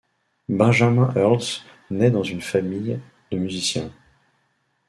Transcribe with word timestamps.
Benjamin 0.49 1.11
Herzl, 1.13 1.61
naît 1.91 2.09
dans 2.09 2.23
une 2.23 2.41
famille 2.41 2.99
de 3.29 3.37
musicien. 3.37 3.91